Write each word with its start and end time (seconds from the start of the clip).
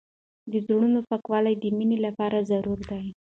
د 0.51 0.53
زړونو 0.65 0.99
پاکوالی 1.09 1.55
د 1.59 1.63
مینې 1.77 1.97
لپاره 2.05 2.37
ضروري 2.51 2.85
دی. 2.91 3.05